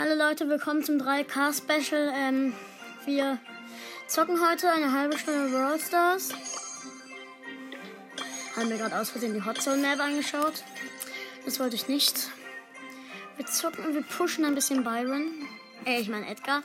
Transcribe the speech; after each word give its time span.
Hallo 0.00 0.14
Leute, 0.14 0.48
willkommen 0.48 0.84
zum 0.84 0.98
3K 0.98 1.52
Special. 1.52 2.12
Ähm, 2.14 2.54
wir 3.04 3.36
zocken 4.06 4.38
heute 4.48 4.70
eine 4.70 4.92
halbe 4.92 5.18
Stunde 5.18 5.50
Brawl 5.50 5.80
Stars. 5.80 6.32
Haben 8.54 8.68
mir 8.68 8.76
gerade 8.76 8.96
aus 8.96 9.10
Versehen 9.10 9.34
die 9.34 9.44
Hot 9.44 9.60
Zone 9.60 9.78
Map 9.78 9.98
angeschaut. 9.98 10.62
Das 11.44 11.58
wollte 11.58 11.74
ich 11.74 11.88
nicht. 11.88 12.30
Wir 13.38 13.46
zocken 13.46 13.86
und 13.86 13.94
wir 13.94 14.02
pushen 14.02 14.44
ein 14.44 14.54
bisschen 14.54 14.84
Byron. 14.84 15.32
Äh, 15.84 15.98
ich 16.00 16.08
meine 16.08 16.28
Edgar. 16.28 16.62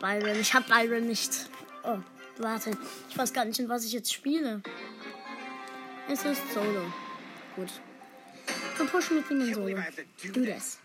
Byron, 0.00 0.40
ich 0.40 0.52
hab 0.52 0.66
Byron 0.66 1.06
nicht. 1.06 1.48
Oh, 1.84 1.98
warte. 2.38 2.72
Ich 3.08 3.16
weiß 3.16 3.32
gar 3.32 3.44
nicht, 3.44 3.60
in 3.60 3.68
was 3.68 3.84
ich 3.84 3.92
jetzt 3.92 4.12
spiele. 4.12 4.62
Es 6.08 6.24
ist 6.24 6.42
Solo. 6.52 6.92
Gut. 7.54 7.70
Dann 8.78 8.88
pushen 8.88 9.22
wir 9.22 9.30
ihn 9.30 9.46
in 9.46 9.54
Solo. 9.54 9.76
Do 10.34 10.40
this. 10.40 10.78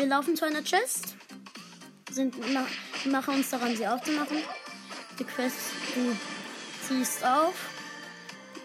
Wir 0.00 0.06
laufen 0.06 0.34
zu 0.34 0.46
einer 0.46 0.62
Chest. 0.62 1.14
Sind, 2.10 2.34
ma 2.54 2.64
machen 3.04 3.34
uns 3.34 3.50
daran, 3.50 3.76
sie 3.76 3.86
aufzumachen. 3.86 4.38
Die 5.18 5.24
Quest, 5.24 5.58
du 5.94 6.16
ziehst 6.88 7.22
auf. 7.22 7.52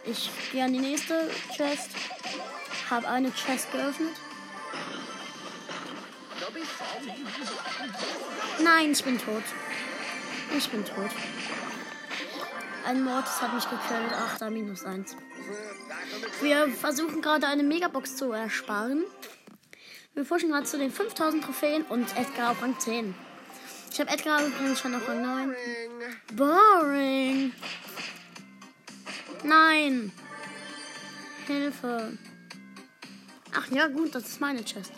Ich 0.05 0.29
gehe 0.53 0.63
an 0.63 0.71
die 0.71 0.79
nächste 0.79 1.29
Chest. 1.53 1.89
Habe 2.89 3.09
eine 3.09 3.33
Chest 3.33 3.69
geöffnet. 3.73 4.13
Nein, 8.63 8.93
ich 8.93 9.03
bin 9.03 9.17
tot. 9.17 9.43
Ich 10.57 10.69
bin 10.69 10.85
tot. 10.85 11.11
Ein 12.85 13.03
Mortis 13.03 13.41
hat 13.41 13.53
mich 13.53 13.65
gekillt. 13.65 14.13
Ach, 14.13 14.37
da 14.37 14.49
minus 14.49 14.85
eins. 14.85 15.17
Wir 16.41 16.69
versuchen 16.69 17.21
gerade 17.21 17.45
eine 17.47 17.63
Megabox 17.63 18.15
zu 18.15 18.31
ersparen. 18.31 19.03
Wir 20.15 20.23
pushen 20.23 20.49
gerade 20.49 20.65
zu 20.65 20.77
den 20.77 20.91
5000 20.91 21.43
Trophäen 21.43 21.83
und 21.89 22.15
Edgar 22.17 22.51
auf 22.51 22.61
Rang 22.61 22.79
10. 22.79 23.13
Ich 23.91 23.99
habe 23.99 24.09
Edgar 24.09 24.45
übrigens 24.45 24.79
schon 24.79 24.95
auf 24.95 25.07
Rang 25.09 25.21
9. 25.21 25.55
Boring. 26.35 27.51
Nein. 29.43 30.13
Hilfe. 31.47 32.17
Ach 33.53 33.69
ja, 33.71 33.87
gut, 33.87 34.15
das 34.15 34.23
ist 34.23 34.39
meine 34.39 34.63
Chest. 34.63 34.93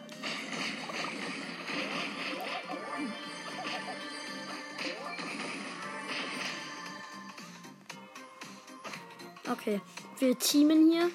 Okay, 9.50 9.82
wir 10.20 10.38
teamen 10.38 10.92
hier. 10.92 11.10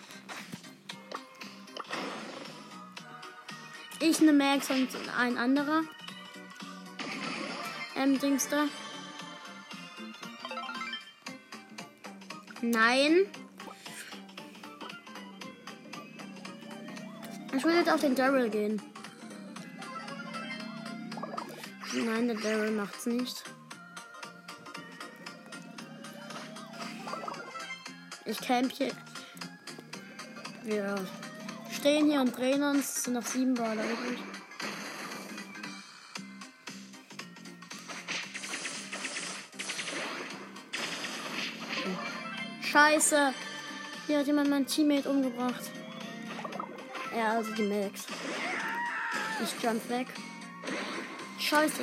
Ich 4.04 4.20
eine 4.20 4.32
Max 4.32 4.68
und 4.68 4.88
ein 5.16 5.38
anderer. 5.38 5.82
Ähm, 7.94 8.18
Dings 8.18 8.48
da. 8.48 8.64
Nein. 12.60 13.26
Ich 17.56 17.62
will 17.62 17.76
jetzt 17.76 17.92
auf 17.92 18.00
den 18.00 18.16
Daryl 18.16 18.50
gehen. 18.50 18.82
Nein, 21.94 22.26
der 22.26 22.36
Daryl 22.38 22.72
macht's 22.72 23.06
nicht. 23.06 23.44
Ich 28.24 28.38
camp 28.38 28.72
hier. 28.72 28.90
Wir 30.64 30.96
stehen 31.70 32.10
hier 32.10 32.20
und 32.20 32.36
drehen 32.36 32.64
uns. 32.64 32.91
Es 33.02 33.06
sind 33.06 33.14
noch 33.14 33.26
sieben 33.26 33.54
Baller 33.54 33.82
übrig. 33.82 34.20
Scheiße. 42.62 43.34
Hier 44.06 44.18
hat 44.20 44.26
jemand 44.28 44.50
mein 44.50 44.64
Teammate 44.68 45.10
umgebracht. 45.10 45.72
Ja, 47.16 47.32
also 47.32 47.52
die 47.54 47.64
Max. 47.64 48.06
Ich 49.42 49.60
jump 49.60 49.90
weg. 49.90 50.06
Scheiße. 51.40 51.82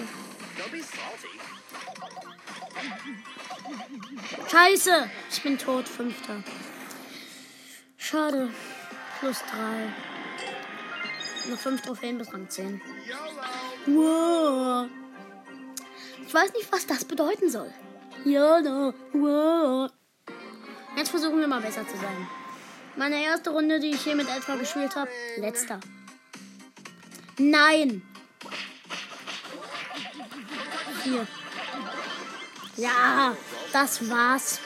Scheiße. 4.49 5.09
Ich 5.29 5.43
bin 5.43 5.57
tot. 5.57 5.85
Fünfter. 5.85 6.41
Schade. 7.97 8.51
Plus 9.19 9.39
drei. 9.51 10.08
Nur 11.49 11.57
fünf 11.57 11.81
Trophäen 11.81 12.19
bis 12.19 12.31
Rang 12.31 12.47
10. 12.47 12.79
Wow. 13.87 14.87
Ich 16.27 16.31
weiß 16.31 16.53
nicht, 16.53 16.71
was 16.71 16.85
das 16.85 17.03
bedeuten 17.03 17.49
soll. 17.49 17.73
YOLO. 18.23 18.93
Wow. 19.13 19.89
Jetzt 20.95 21.09
versuchen 21.09 21.39
wir 21.39 21.47
mal 21.47 21.61
besser 21.61 21.87
zu 21.87 21.97
sein. 21.97 22.27
Meine 22.95 23.23
erste 23.23 23.49
Runde, 23.49 23.79
die 23.79 23.89
ich 23.89 24.01
hier 24.01 24.15
mit 24.15 24.27
Edgar 24.29 24.57
gespielt 24.57 24.95
habe, 24.95 25.09
letzter. 25.37 25.79
Nein. 27.39 28.03
Hier. 31.03 31.25
Ja, 32.77 33.35
das 33.73 34.07
war's. 34.07 34.59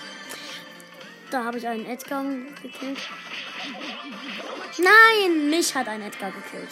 Da 1.32 1.46
habe 1.46 1.60
ich 1.60 1.68
einen 1.68 1.86
Edgar 1.86 2.26
gekillt. 2.62 3.00
Nein, 4.78 5.50
mich 5.50 5.76
hat 5.76 5.88
ein 5.88 6.02
Edgar 6.02 6.32
gekillt. 6.32 6.70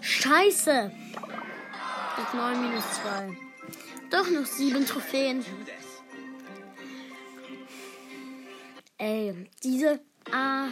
Scheiße. 0.00 0.90
Jetzt 2.18 2.34
9 2.34 2.60
minus 2.62 2.84
2. 3.02 3.36
Doch 4.10 4.28
noch 4.30 4.46
7 4.46 4.86
Trophäen. 4.86 5.44
Ey, 8.98 9.48
diese. 9.62 10.00
Ah. 10.32 10.68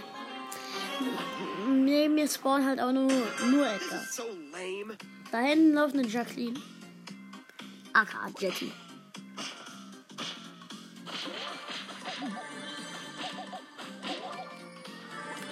Neben 1.69 2.15
mir 2.15 2.29
spawnen 2.29 2.67
halt 2.67 2.81
auch 2.81 2.93
nur, 2.93 3.11
nur 3.51 3.67
Edgar. 3.67 4.03
Da 5.31 5.39
hinten 5.39 5.75
läuft 5.75 5.95
eine 5.95 6.07
Jacqueline. 6.07 6.61
aka 7.93 8.31
Jetty. 8.39 8.73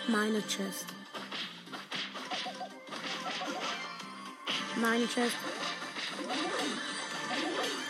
Meine 0.09 0.41
Chest. 0.47 0.87
Meine 4.77 5.07
Chest. 5.09 5.37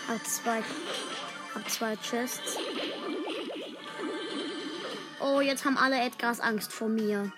Hab 0.08 0.26
zwei. 0.26 0.62
Hab 1.54 1.70
zwei 1.70 1.96
Chests. 1.96 2.56
Oh, 5.20 5.40
jetzt 5.40 5.64
haben 5.64 5.76
alle 5.76 6.00
Edgars 6.00 6.40
Angst 6.40 6.72
vor 6.72 6.88
mir. 6.88 7.32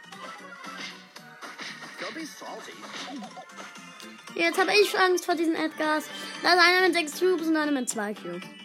Jetzt 4.35 4.59
habe 4.59 4.71
ich 4.73 4.99
Angst 4.99 5.25
vor 5.25 5.35
diesen 5.35 5.57
Edgars. 5.57 6.05
Da 6.43 6.53
ist 6.53 6.61
einer 6.61 6.87
mit 6.87 6.95
6 6.95 7.19
Cubes 7.19 7.49
und 7.49 7.57
einer 7.57 7.73
mit 7.73 7.89
2 7.89 8.15
Cubes. 8.15 8.58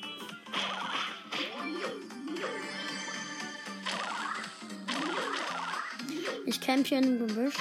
Camp 6.63 6.87
hier 6.87 7.01
Gebüsch. 7.01 7.55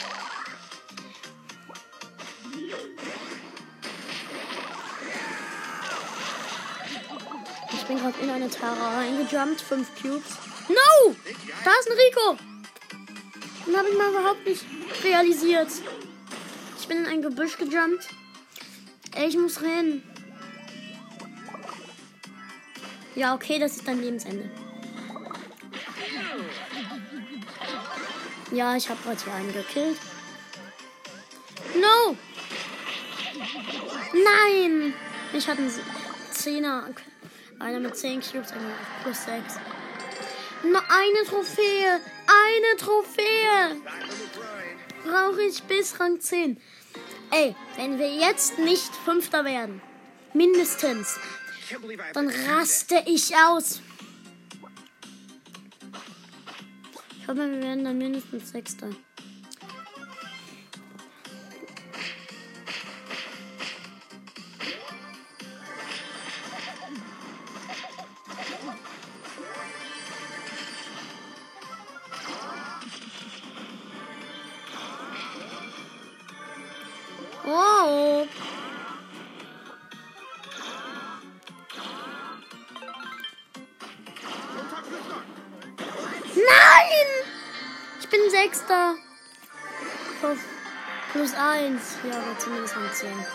Ich 7.73 7.83
bin 7.89 7.99
gerade 7.99 8.19
in 8.21 8.31
eine 8.31 8.49
Tara 8.49 8.97
reingejumpt. 8.97 9.61
5 9.61 9.89
Cubes. 10.01 10.39
No! 10.69 11.17
Da 11.65 11.71
ist 11.81 11.91
ein 11.91 11.99
Rico! 11.99 12.39
Den 13.67 13.77
habe 13.77 13.89
ich 13.89 13.99
mal 13.99 14.11
überhaupt 14.11 14.47
nicht 14.47 14.65
realisiert. 15.05 15.69
Ich 16.79 16.87
bin 16.87 16.99
in 16.99 17.07
ein 17.07 17.23
Gebüsch 17.23 17.59
gejumpt. 17.59 18.09
Ich 19.27 19.37
muss 19.37 19.61
rennen. 19.61 20.03
Ja, 23.15 23.35
okay, 23.35 23.59
das 23.59 23.77
ist 23.77 23.87
dein 23.87 24.01
Lebensende. 24.01 24.51
Ja, 28.53 28.77
ich 28.77 28.89
habe 28.91 29.03
gerade 29.03 29.25
hier 29.25 29.33
einen 29.33 29.53
gekillt. 29.53 29.99
No! 31.75 32.17
Nein! 34.13 34.93
Ich 35.33 35.49
hatte 35.49 35.63
einen 35.63 35.73
Zehner. 36.31 36.91
Einer 37.59 37.81
mit 37.81 37.97
10 37.97 38.21
Cubes, 38.21 38.53
einer 38.53 38.75
plus 39.03 39.25
6. 39.25 39.55
Nur 40.65 40.83
eine 40.83 41.25
Trophäe! 41.27 42.01
Eine 42.27 42.77
Trophäe! 42.77 43.81
Brauche 45.05 45.43
ich 45.43 45.63
bis 45.63 45.99
Rang 45.99 46.21
10. 46.21 46.61
Ey, 47.31 47.57
wenn 47.77 47.99
wir 47.99 48.15
jetzt 48.15 48.59
nicht 48.59 48.95
Fünfter 49.07 49.47
werden, 49.47 49.81
mindestens, 50.35 51.17
dann 52.13 52.29
raste 52.29 53.03
ich 53.07 53.35
aus. 53.35 53.81
Ich 57.23 57.29
hoffe, 57.29 57.49
wir 57.49 57.63
werden 57.63 57.85
dann 57.85 57.99
mindestens 57.99 58.51
Sechster. 58.51 58.91
Auf 90.23 90.39
plus 91.13 91.35
eins. 91.35 91.97
Ja, 92.09 92.17
aber 92.19 92.39
zumindest 92.39 92.75
von 92.75 92.93
zehn. 92.93 93.27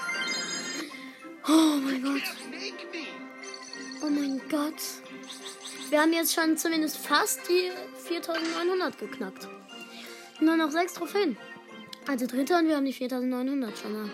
Oh 1.48 1.78
mein 1.82 2.02
Gott. 2.02 2.24
Oh 4.02 4.10
mein 4.10 4.42
Gott. 4.50 4.82
Wir 5.90 6.02
haben 6.02 6.14
jetzt 6.14 6.34
schon 6.34 6.58
zumindest 6.58 6.98
fast 6.98 7.48
die 7.48 7.72
4900 8.08 8.98
geknackt. 8.98 9.48
Nur 10.40 10.58
noch 10.58 10.72
sechs 10.72 10.94
Trophäen. 10.94 11.38
Also 12.08 12.26
dritter 12.26 12.60
und 12.60 12.68
wir 12.68 12.76
haben 12.76 12.86
die 12.86 12.94
4900 12.94 13.78
schon 13.78 13.94
mal. 13.94 14.10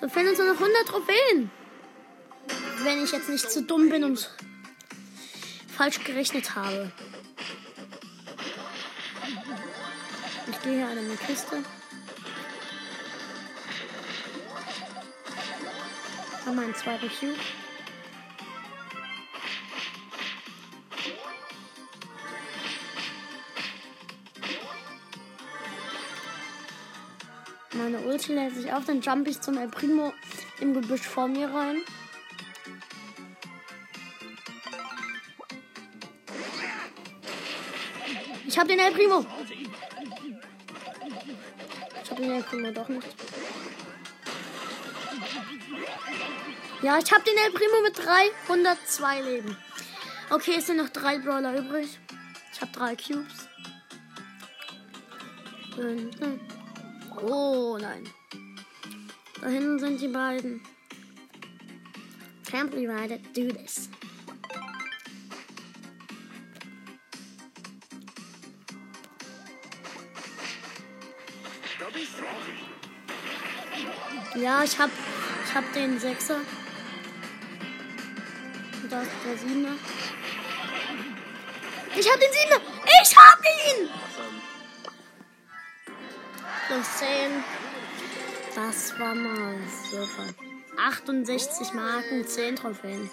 Da 0.00 0.08
fehlen 0.08 0.28
uns 0.28 0.38
nur 0.38 0.48
noch 0.48 0.60
100 0.60 0.86
Trophäen. 0.86 1.50
Wenn 2.82 3.02
ich 3.02 3.12
jetzt 3.12 3.28
nicht 3.28 3.50
zu 3.50 3.62
dumm 3.62 3.88
bin 3.88 4.04
und 4.04 4.30
falsch 5.68 6.02
gerechnet 6.04 6.54
habe. 6.54 6.92
Gehe 10.66 10.78
hier 10.78 10.88
an 10.88 10.98
eine 10.98 11.16
Kiste. 11.16 11.62
Haben 16.44 16.58
einen 16.58 16.74
zweiten 16.74 17.08
Cube. 17.08 17.38
Meine 27.74 27.98
Ulti 27.98 28.34
lädt 28.34 28.56
sich 28.56 28.72
auf, 28.72 28.84
dann 28.86 29.00
jump 29.00 29.28
ich 29.28 29.40
zum 29.40 29.58
El 29.58 29.68
Primo 29.68 30.12
im 30.60 30.74
Gebüsch 30.74 31.02
vor 31.02 31.28
mir 31.28 31.48
rein. 31.48 31.76
Ich 38.48 38.58
hab 38.58 38.66
den 38.66 38.78
El 38.78 38.92
Primo. 38.92 39.24
Den 42.18 42.30
El 42.30 42.72
doch 42.72 42.88
nicht. 42.88 43.06
Ja, 46.82 46.98
ich 46.98 47.12
hab 47.12 47.24
den 47.24 47.36
El 47.36 47.52
Primo 47.52 47.80
mit 47.82 47.98
302 47.98 49.22
Leben. 49.22 49.56
Okay, 50.30 50.54
es 50.58 50.66
sind 50.66 50.78
noch 50.78 50.88
drei 50.88 51.18
Brawler 51.18 51.58
übrig. 51.58 51.98
Ich 52.52 52.60
hab 52.60 52.72
drei 52.72 52.96
Cubes. 52.96 53.48
Oh 57.22 57.78
nein. 57.80 58.08
Da 59.40 59.48
hinten 59.48 59.78
sind 59.78 60.00
die 60.00 60.08
beiden. 60.08 60.62
Can't 62.50 62.72
we 62.72 62.88
ride 62.88 63.14
it? 63.14 63.36
Do 63.36 63.52
this. 63.52 63.90
Ja, 74.46 74.62
ich 74.62 74.78
hab, 74.78 74.90
ich 75.44 75.54
hab 75.56 75.72
den 75.72 75.98
Sechser. 75.98 76.36
Und 78.80 78.92
da 78.92 79.02
ist 79.02 79.10
der 79.24 79.36
Siebener. 79.38 79.74
Ich 81.96 82.08
hab 82.08 82.20
den 82.20 82.32
Siebener! 82.32 82.60
Ich 83.02 83.16
hab 83.16 83.40
ihn! 83.40 83.88
Plus 86.68 86.96
10. 86.98 87.44
Das 88.54 88.96
war 89.00 89.16
mal 89.16 89.56
super. 89.90 90.32
68 90.78 91.72
Marken, 91.72 92.24
10 92.24 92.54
Trophäen. 92.54 93.10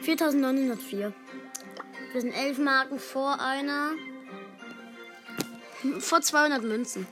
4904. 0.00 1.12
Wir 2.12 2.20
sind 2.22 2.32
11 2.32 2.56
Marken 2.56 2.98
vor 2.98 3.38
einer. 3.38 3.90
Vor 5.98 6.22
200 6.22 6.62
Münzen. 6.62 7.06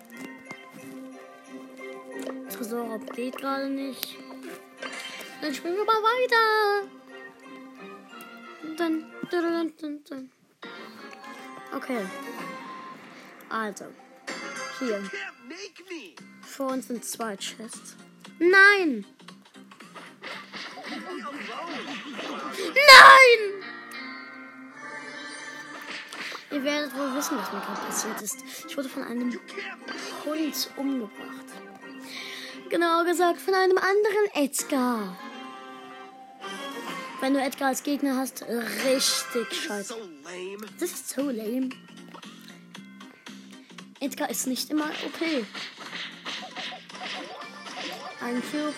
Tresorraub 2.73 3.13
geht 3.13 3.37
gerade 3.37 3.69
nicht. 3.69 4.17
Dann 5.43 5.55
spielen 5.55 5.77
wir 5.77 5.85
mal 5.85 6.03
weiter. 6.03 6.89
Dann, 8.79 9.13
dann, 9.31 9.73
dann, 9.79 10.05
dann. 10.09 10.31
Okay. 11.77 12.07
Also. 13.51 13.85
Hier. 14.79 15.03
Vor 16.41 16.69
uns 16.69 16.89
sind 16.89 17.05
zwei 17.05 17.37
Chests. 17.37 17.95
Nein! 18.39 19.05
Nein! 22.75 23.63
Ihr 26.51 26.65
werdet 26.65 26.97
wohl 26.97 27.15
wissen, 27.17 27.37
was 27.37 27.53
mir 27.53 27.61
gerade 27.61 27.81
passiert 27.83 28.23
ist. 28.23 28.43
Ich 28.67 28.75
wurde 28.79 28.89
von 28.89 29.05
einem 29.05 29.39
Hund 30.25 30.71
umgebracht. 30.77 31.42
Genauer 32.73 33.05
gesagt, 33.05 33.39
von 33.39 33.53
einem 33.53 33.77
anderen 33.77 34.47
Edgar. 34.47 35.15
Wenn 37.21 37.35
du 37.35 37.41
Edgar 37.41 37.69
als 37.69 37.83
Gegner 37.83 38.17
hast, 38.17 38.47
richtig 38.87 39.53
scheiße. 39.53 39.95
Das 40.81 40.91
ist 40.91 41.11
so 41.11 41.29
lame. 41.29 41.69
Edgar 44.01 44.31
ist 44.31 44.47
nicht 44.47 44.71
immer 44.71 44.87
okay. 45.05 45.45
Ein 48.23 48.43
Cube. 48.51 48.75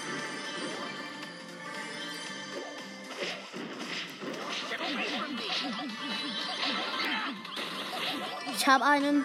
Ich 8.57 8.67
habe 8.67 8.85
einen. 8.85 9.25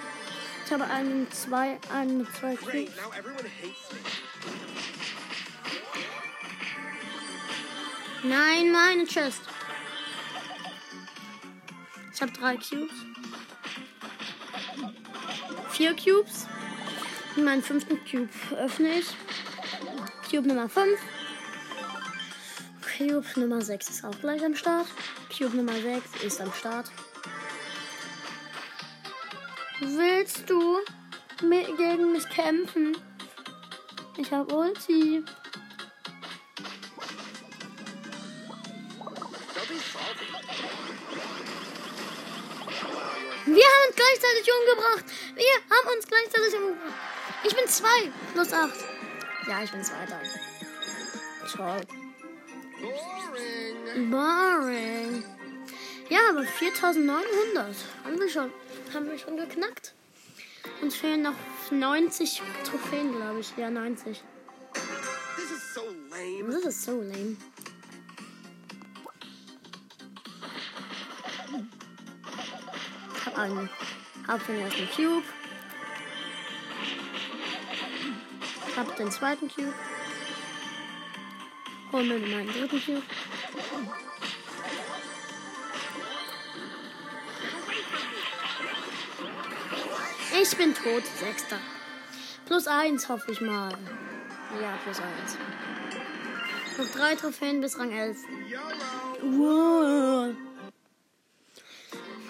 Ich 0.64 0.72
habe 0.72 0.84
einen, 0.84 1.32
zwei, 1.32 1.80
einen 1.92 2.20
mit 2.20 2.36
zwei 2.36 2.56
Cubes. 2.56 2.92
Nein, 8.24 8.72
meine 8.72 9.06
Chest. 9.06 9.42
Ich 12.14 12.22
habe 12.22 12.32
drei 12.34 12.58
Cubes. 12.58 12.92
Vier 15.70 15.96
Cubes. 15.96 16.48
Und 17.36 17.46
meinen 17.46 17.64
fünften 17.64 17.98
Cube 18.04 18.30
öffne 18.58 19.00
ich. 19.00 19.08
Cube 20.30 20.48
Nummer 20.48 20.68
5. 20.68 21.00
Cube 22.98 23.26
Nummer 23.38 23.62
6 23.62 23.90
ist 23.90 24.04
auch 24.04 24.20
gleich 24.20 24.44
am 24.44 24.56
Start. 24.56 24.88
Cube 25.36 25.56
Nummer 25.56 25.74
6 25.74 26.24
ist 26.24 26.42
am 26.42 26.52
Start. 26.52 26.92
Willst 29.80 30.50
du 30.50 30.80
mit, 31.42 31.68
gegen 31.78 32.12
mich 32.12 32.28
kämpfen? 32.28 32.98
Ich 34.20 34.34
habe 34.34 34.54
Ulti. 34.54 35.24
Wir 43.46 43.66
haben 43.66 43.88
uns 43.88 43.96
gleichzeitig 43.96 44.52
umgebracht. 44.60 45.06
Wir 45.36 45.46
haben 45.70 45.96
uns 45.96 46.06
gleichzeitig 46.06 46.54
umgebracht. 46.54 46.94
Ich 47.46 47.56
bin 47.56 47.66
2 47.66 47.88
plus 48.34 48.52
8. 48.52 48.74
Ja, 49.48 49.64
ich 49.64 49.72
bin 49.72 49.82
Zweiter. 49.86 50.20
Toll. 51.56 51.82
Boring. 52.82 54.12
Boring. 54.12 55.24
Ja, 56.10 56.20
aber 56.32 56.44
4900 56.44 57.74
haben 58.04 58.20
wir 58.20 58.30
schon, 58.30 58.52
haben 58.94 59.10
wir 59.10 59.18
schon 59.18 59.38
geknackt. 59.38 59.94
Uns 60.82 60.96
fehlen 60.96 61.24
noch 61.24 61.36
90 61.72 62.42
Trophäen, 62.64 63.14
glaube 63.16 63.42
ich. 63.42 63.54
Ja, 63.58 63.70
90. 63.70 64.24
This 65.36 65.52
is 65.52 65.74
so 65.74 65.82
lame. 66.10 66.54
Das 66.54 66.66
ist 66.66 66.84
so 66.84 67.02
lame. 67.02 67.36
Ich 73.16 73.26
hab 73.26 73.38
einen. 73.38 73.70
Hab 74.28 74.46
den 74.48 74.60
ersten 74.60 74.90
Cube. 74.96 75.24
Hab 78.78 78.96
den 78.96 79.12
zweiten 79.12 79.50
Cube. 79.50 79.74
Hol 81.92 82.04
mir 82.04 82.20
meinen 82.20 82.48
dritten 82.48 82.82
Cube. 82.82 83.04
Ich 90.42 90.56
bin 90.56 90.74
tot, 90.74 91.04
Sechster. 91.20 91.60
Plus 92.46 92.68
eins, 92.68 93.10
hoffe 93.10 93.32
ich 93.32 93.42
mal. 93.42 93.72
Ja, 94.62 94.78
plus 94.84 95.00
eins. 95.00 95.38
Noch 96.78 96.88
drei 96.96 97.16
Trophäen 97.16 97.60
bis 97.60 97.78
Rang 97.78 97.92
11. 97.92 98.18
Wow. 99.22 100.34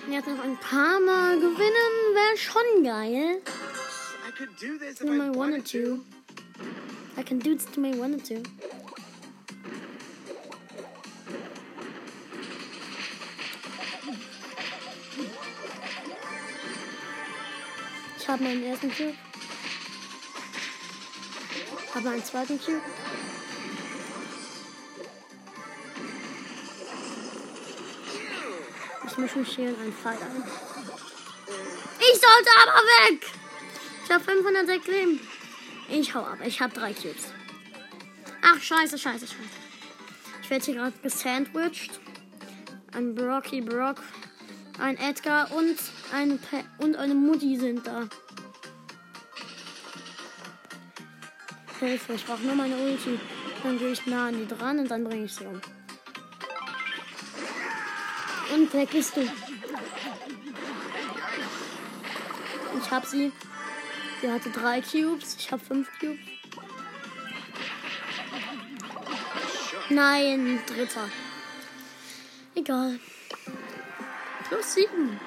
Jetzt 0.09 0.27
noch 0.27 0.43
ein 0.43 0.57
paar 0.57 0.99
Mal 0.99 1.39
gewinnen, 1.39 2.15
wäre 2.15 2.37
schon 2.37 2.83
geil. 2.83 3.41
I 4.27 4.31
could 4.31 4.49
do 4.59 4.77
this 4.79 5.01
if 5.01 5.09
I 5.09 5.29
wanted 5.29 5.65
to. 5.71 5.99
I 7.15 7.23
can 7.23 7.39
do 7.39 7.55
this 7.55 7.65
to 7.73 7.79
me 7.79 7.93
wanted 7.95 8.25
to. 8.25 8.41
Habe 18.29 18.43
meinen 18.43 18.63
ersten 18.63 18.91
Cube. 18.91 19.15
Habe 21.95 22.09
meinen 22.09 22.23
zweiten 22.23 22.59
Cube. 22.59 22.81
Ich 29.07 29.17
mische 29.17 29.39
mich 29.39 29.55
hier 29.55 29.69
in 29.69 29.75
einen 29.75 29.93
Fall 29.93 30.13
ein. 30.13 30.43
Ich 31.99 32.19
sollte 32.19 32.49
aber 32.61 32.81
weg! 33.09 33.25
Ich 34.05 34.11
habe 34.11 34.23
506 34.23 34.87
Leben. 34.87 35.19
Ich 35.89 36.13
hau 36.13 36.19
ab. 36.19 36.37
Ich 36.45 36.61
habe 36.61 36.73
drei 36.73 36.93
Cubes. 36.93 37.33
Ach, 38.43 38.61
scheiße, 38.61 38.97
scheiße, 38.97 39.25
scheiße. 39.25 39.39
Ich 40.43 40.49
werde 40.49 40.65
hier 40.65 40.75
gerade 40.75 40.97
gesandwiched. 41.01 41.99
Ein 42.93 43.15
Brocky 43.15 43.61
Brock, 43.61 44.01
ein 44.79 44.97
Edgar 44.97 45.51
und, 45.51 45.77
ein 46.11 46.39
und 46.77 46.95
eine 46.95 47.13
Mutti 47.13 47.57
sind 47.57 47.85
da. 47.85 48.07
Hilfe, 51.79 52.13
ich 52.13 52.25
brauche 52.25 52.43
nur 52.43 52.55
meine 52.55 52.75
Ulti. 52.75 53.19
Dann 53.63 53.79
gehe 53.79 53.91
ich 53.91 54.05
nah 54.05 54.27
an 54.27 54.37
die 54.37 54.47
dran 54.47 54.79
und 54.79 54.89
dann 54.89 55.03
bringe 55.03 55.25
ich 55.25 55.33
sie 55.33 55.45
um. 55.45 55.61
Und 58.53 58.73
weg 58.73 58.89
bist 58.91 59.15
du. 59.15 59.21
Ich 62.81 62.91
hab 62.91 63.05
sie. 63.05 63.31
Sie 64.21 64.31
hatte 64.31 64.49
drei 64.49 64.81
Cubes. 64.81 65.37
Ich 65.39 65.51
habe 65.51 65.63
fünf 65.63 65.87
Cubes. 65.99 66.19
Nein, 69.89 70.59
dritter. 70.67 71.09
Egal. 72.55 72.99
Plus 74.47 74.73
sieben. 74.73 75.19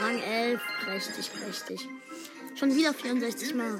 Rang 0.00 0.18
11. 0.18 0.60
Prächtig, 0.84 1.30
prächtig. 1.32 1.88
Schon 2.54 2.74
wieder 2.74 2.92
64 2.94 3.54
Mal. 3.54 3.78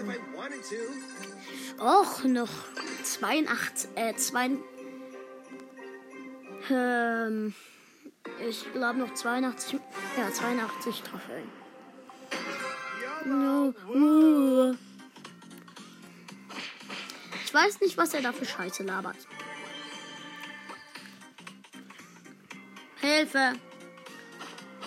Och, 1.78 2.24
noch 2.24 2.50
82, 3.04 3.90
äh, 3.96 4.14
2, 4.14 4.50
ähm, 6.70 7.54
ich 8.48 8.72
glaube 8.72 8.98
noch 8.98 9.12
82, 9.14 9.80
ja, 10.16 10.32
82 10.32 11.02
Trophäen. 11.02 11.48
No. 13.24 13.74
Uh. 13.88 14.74
Ich 17.44 17.54
weiß 17.54 17.80
nicht, 17.80 17.96
was 17.96 18.14
er 18.14 18.22
da 18.22 18.32
für 18.32 18.44
Scheiße 18.44 18.82
labert. 18.82 19.16
Hilfe! 23.00 23.52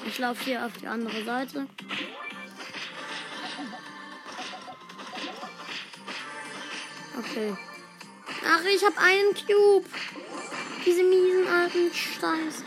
Ich 0.08 0.18
laufe 0.20 0.44
hier 0.44 0.66
auf 0.66 0.74
die 0.78 0.88
andere 0.88 1.24
Seite. 1.24 1.68
Okay. 7.36 7.54
Ach, 8.48 8.64
ich 8.64 8.82
habe 8.86 8.98
einen 8.98 9.34
Cube. 9.34 9.86
Diese 10.86 11.04
miesen 11.04 11.46
alten 11.50 11.94
Scheiße. 11.94 12.64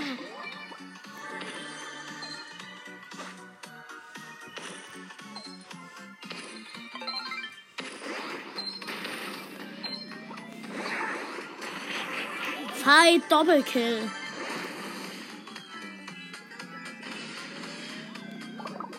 Fight 12.75 13.23
Doppelkill. 13.31 14.11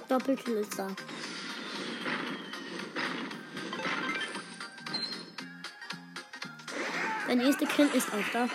Doppelkill 0.07 0.55
ist 0.55 0.79
da. 0.79 0.87
Der 7.29 7.35
nächste 7.35 7.67
Kill 7.67 7.87
ist 7.93 8.07
auch 8.07 8.33
da. 8.33 8.49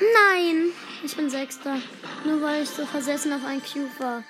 Nein! 0.00 0.72
Ich 1.04 1.14
bin 1.14 1.28
Sechster. 1.28 1.76
Nur 2.24 2.40
weil 2.40 2.62
ich 2.62 2.70
so 2.70 2.86
versessen 2.86 3.30
auf 3.30 3.44
einen 3.44 3.62
Cube 3.62 3.90
war. 3.98 4.24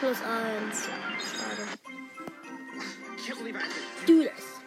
Plus 0.00 0.16
eins. 0.22 0.88
Schade. 1.36 1.68
Do 4.08 4.22
this. 4.22 4.60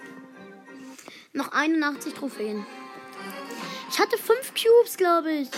Noch 1.34 1.52
81 1.52 2.14
Trophäen. 2.14 2.66
Ich 3.90 4.00
hatte 4.00 4.18
fünf 4.18 4.54
Cubes, 4.54 4.96
glaube 4.96 5.32
ich. 5.34 5.50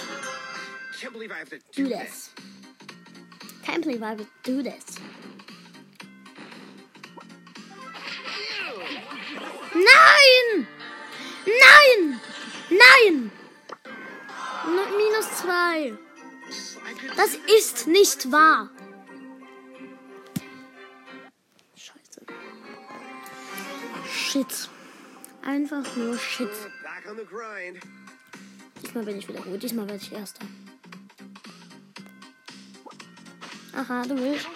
do 1.76 1.84
this. 1.84 2.32
Can't 3.64 3.82
believe 3.82 4.02
I 4.02 4.18
would 4.18 4.28
do 4.42 4.64
this. 4.64 5.00
Das 17.16 17.36
ist 17.58 17.88
nicht 17.88 18.32
wahr. 18.32 18.70
Scheiße. 21.76 22.22
Shit. 24.10 24.70
Einfach 25.44 25.96
nur 25.96 26.18
Shit. 26.18 26.50
Diesmal 28.82 29.06
bin 29.06 29.18
ich 29.18 29.28
wieder 29.28 29.42
gut. 29.42 29.62
Diesmal 29.62 29.88
werde 29.88 30.02
ich 30.02 30.12
Erster. 30.12 30.46
Aha, 33.76 34.04
du 34.04 34.18
willst. 34.18 34.48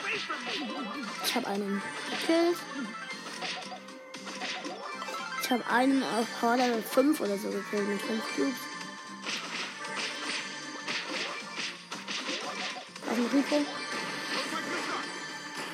Ich 1.26 1.36
habe 1.36 1.48
einen 1.48 1.82
gekillt. 2.10 2.58
Ich 5.42 5.50
habe 5.52 5.66
einen 5.68 6.04
auf 6.04 6.28
Power 6.40 6.58
Level 6.58 6.82
5 6.82 7.20
oder 7.22 7.38
so 7.38 7.50
gekillt 7.50 7.88
mit 7.88 8.02
5 8.02 8.36
Cubes. 8.36 8.69
Rico. 13.34 13.66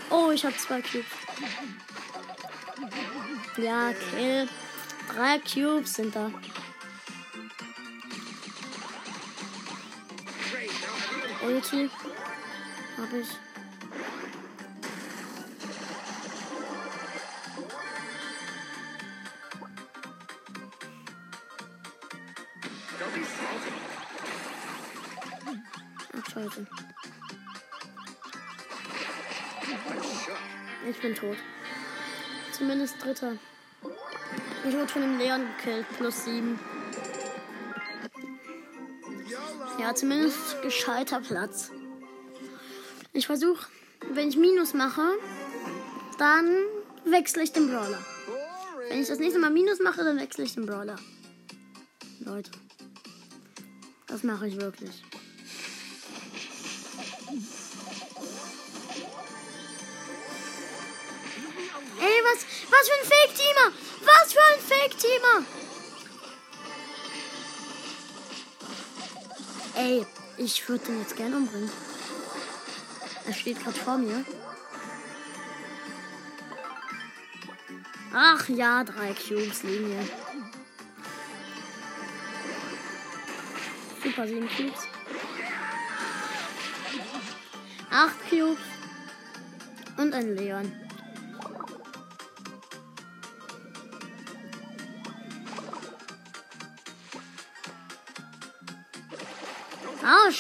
Oh, 0.10 0.32
ich 0.32 0.46
habe 0.46 0.56
zwei 0.58 0.82
Cubes. 0.82 1.06
Ja, 3.58 3.94
Kill. 3.94 4.50
Drei 5.14 5.40
Cubes 5.40 5.94
sind 5.94 6.16
da. 6.16 6.32
Ulti. 11.42 11.90
Hab 12.98 13.14
ich. 13.14 13.45
Bin 31.06 31.16
tot. 31.16 31.38
Zumindest 32.52 32.96
dritter. 33.04 33.38
Ich 34.68 34.74
wurde 34.74 34.88
von 34.88 35.02
dem 35.04 35.18
Leon 35.20 35.42
gekillt. 35.58 35.86
Plus 35.98 36.26
sieben. 36.26 36.60
Ja, 39.80 39.94
zumindest 39.94 40.62
gescheiter 40.64 41.20
Platz. 41.20 41.72
Ich 43.14 43.28
versuche, 43.28 43.68
wenn 44.12 44.30
ich 44.30 44.38
Minus 44.38 44.74
mache, 44.74 45.04
dann 46.18 46.58
wechsle 47.06 47.44
ich 47.44 47.52
den 47.52 47.68
Brawler. 47.68 48.04
Wenn 48.90 49.02
ich 49.02 49.08
das 49.08 49.20
nächste 49.20 49.40
Mal 49.40 49.52
Minus 49.52 49.80
mache, 49.80 50.04
dann 50.04 50.20
wechsle 50.20 50.46
ich 50.46 50.56
den 50.56 50.66
Brawler. 50.66 50.96
Leute. 52.22 52.50
Das 54.08 54.24
mache 54.24 54.48
ich 54.48 54.60
wirklich. 54.60 55.04
Ey, 62.06 62.22
was, 62.24 62.46
was 62.70 62.88
für 62.88 62.98
ein 63.02 63.08
Fake-Teamer! 63.14 63.72
Was 64.02 64.34
für 64.34 64.44
ein 64.54 64.60
Fake-Teamer! 64.60 65.46
Ey, 69.76 70.06
ich 70.38 70.70
würde 70.70 70.86
den 70.86 71.00
jetzt 71.00 71.16
gern 71.16 71.34
umbringen. 71.34 71.72
Er 73.26 73.34
steht 73.34 73.64
gerade 73.64 73.80
vor 73.80 73.98
mir. 73.98 74.24
Ach 78.14 78.50
ja, 78.50 78.84
drei 78.84 79.14
Cubes 79.14 79.64
liegen 79.64 79.88
hier. 79.88 80.08
Super, 84.04 84.28
sieben 84.28 84.48
Cubes. 84.48 84.82
Acht 87.90 88.30
Cubes. 88.30 88.60
Und 89.98 90.14
ein 90.14 90.36
Leon. 90.36 90.85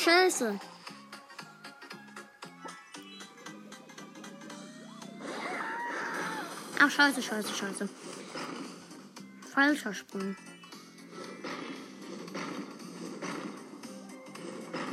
Scheiße. 0.06 0.60
Ach, 6.80 6.92
scheiße, 6.92 7.22
scheiße, 7.24 7.54
scheiße. 7.54 7.90
Falscher 9.52 9.94
Sprung. 9.94 10.36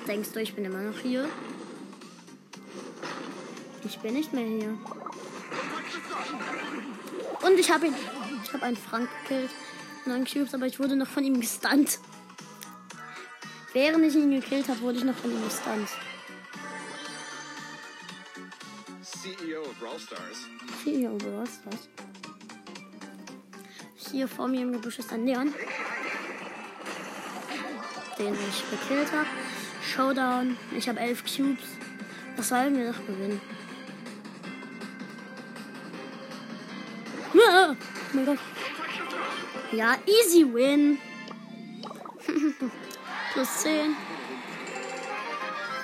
Denkst 0.07 0.31
du, 0.33 0.41
ich 0.41 0.55
bin 0.55 0.65
immer 0.65 0.81
noch 0.81 0.99
hier? 0.99 1.29
Ich 3.85 3.99
bin 3.99 4.15
nicht 4.15 4.33
mehr 4.33 4.47
hier. 4.47 4.79
Und 7.43 7.59
ich 7.59 7.71
habe 7.71 7.89
ihn. 7.89 7.95
Ich 8.45 8.53
habe 8.53 8.65
einen 8.65 8.77
Frank 8.77 9.11
gekillt. 9.23 9.51
Neun 10.07 10.25
Cubes, 10.25 10.55
aber 10.55 10.67
ich 10.67 10.81
wurde 10.81 10.97
noch 10.97 11.07
von 11.07 11.23
ihm 11.23 11.41
gestunt. 11.41 11.99
Während 13.73 14.05
ich 14.05 14.15
ihn 14.15 14.31
gekillt 14.31 14.69
habe, 14.69 14.81
wurde 14.81 14.99
ich 14.99 15.05
noch 15.05 15.17
von 15.17 15.31
ihm 15.31 15.43
gestunt. 15.45 15.89
CEO 19.03 19.63
of 19.63 19.79
Brawl 19.79 19.99
Stars. 19.99 20.47
Hier, 20.85 21.11
was 21.13 21.49
ist 21.49 21.61
das? 21.65 21.89
Hier 24.11 24.29
vor 24.29 24.49
mir 24.49 24.63
im 24.63 24.73
Gebüsch 24.73 24.99
ist 24.99 25.13
ein 25.13 25.25
Leon. 25.25 25.55
Den 28.19 28.35
ich 28.35 28.71
gekillt 28.71 29.11
habe. 29.11 29.27
Showdown. 29.83 30.57
Ich 30.77 30.89
habe 30.89 31.01
elf 31.01 31.23
Cubes. 31.23 31.65
Das 32.37 32.49
sollen 32.49 32.77
wir 32.77 32.93
doch 32.93 33.07
gewinnen. 33.07 33.41
Ah, 37.35 37.71
oh 37.71 37.77
mein 38.13 38.27
Gott. 38.27 38.39
Ja, 39.73 39.97
easy 40.07 40.45
win. 40.45 40.99
Plus 43.33 43.49
10. 43.63 43.97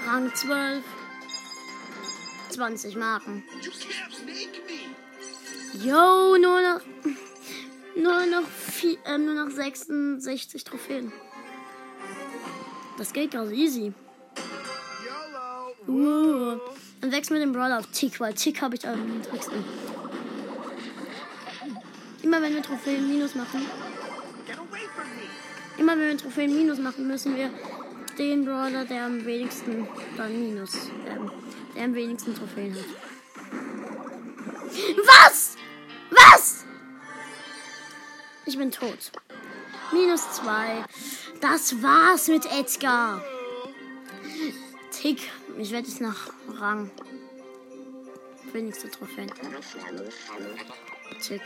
Rang 0.06 0.34
12. 0.34 0.84
20 2.50 2.96
Marken. 2.96 3.44
Yo, 5.82 6.36
nur 6.36 6.60
noch. 6.60 6.80
Nur 7.96 8.26
noch, 8.26 8.48
vier, 8.48 8.96
äh, 9.06 9.18
nur 9.18 9.34
noch 9.34 9.50
66 9.50 10.62
Trophäen. 10.62 11.12
Das 12.96 13.12
geht 13.12 13.32
ganz 13.32 13.50
easy. 13.50 13.92
YOLO. 15.86 16.54
Uh. 16.54 16.60
Dann 17.00 17.12
wechseln 17.12 17.38
wir 17.38 17.46
den 17.46 17.52
Brawler 17.52 17.78
auf 17.78 17.86
Tick, 17.92 18.20
weil 18.20 18.34
Tick 18.34 18.60
habe 18.60 18.76
ich 18.76 18.86
am 18.86 19.18
niedrigsten. 19.18 19.64
Immer 22.22 22.42
wenn 22.42 22.54
wir 22.54 22.62
Trophäen 22.62 23.08
minus 23.08 23.34
machen, 23.34 23.66
immer 25.78 25.92
wenn 25.92 26.08
wir 26.08 26.18
Trophäen 26.18 26.54
minus 26.54 26.78
machen, 26.78 27.06
müssen 27.06 27.36
wir 27.36 27.50
den 28.18 28.44
Brawler, 28.44 28.84
der 28.84 29.06
am 29.06 29.24
wenigsten 29.24 29.86
dann 30.16 30.38
minus, 30.38 30.90
ähm, 31.06 31.30
der 31.74 31.84
am 31.84 31.94
wenigsten 31.94 32.34
Trophäen 32.34 32.74
hat. 32.74 32.84
Was? 35.06 35.56
Was? 36.10 36.64
Ich 38.46 38.58
bin 38.58 38.70
tot. 38.70 39.12
Minus 39.92 40.32
zwei. 40.32 40.84
Das 41.40 41.82
war's 41.82 42.28
mit 42.28 42.44
Edgar. 42.46 43.22
Tick. 44.90 45.30
Ich 45.58 45.70
werde 45.70 45.88
jetzt 45.88 46.00
nach 46.00 46.30
Rang. 46.48 46.90
Wenigste 48.52 48.90
Trophäen. 48.90 49.30
Tick. 51.20 51.42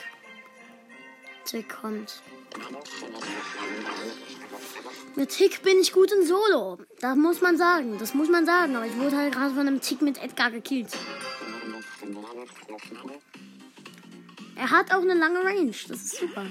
Tick 1.45 1.69
kommt. 1.69 2.23
Mit 5.15 5.29
Tick 5.31 5.63
bin 5.63 5.79
ich 5.81 5.93
gut 5.93 6.11
in 6.13 6.27
Solo. 6.27 6.79
Das 7.01 7.17
muss 7.17 7.41
man 7.41 7.57
sagen. 7.57 7.99
Das 7.99 8.15
muss 8.15 8.29
man 8.29 8.47
sagen. 8.47 8.77
Aber 8.77 8.87
ich 8.87 8.97
wurde 8.97 9.17
halt 9.17 9.35
gerade 9.35 9.55
von 9.55 9.67
einem 9.67 9.81
Tick 9.81 10.03
mit 10.03 10.23
Edgar 10.23 10.51
gekillt. 10.51 10.89
Er 14.57 14.71
hat 14.71 14.93
auch 14.93 15.03
eine 15.03 15.15
lange 15.15 15.45
Range. 15.45 15.73
Das 15.89 15.99
ist 15.99 16.17
super. 16.17 16.47